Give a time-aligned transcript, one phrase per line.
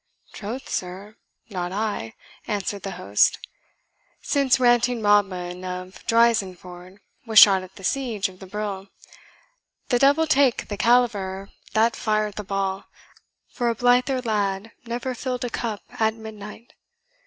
[0.33, 1.15] "Troth, sir,
[1.51, 2.15] not I,"
[2.47, 3.37] answered the host,
[4.19, 8.87] "since ranting Robin of Drysandford was shot at the siege of the Brill.
[9.89, 12.85] The devil take the caliver that fired the ball,
[13.51, 16.73] for a blither lad never filled a cup at midnight!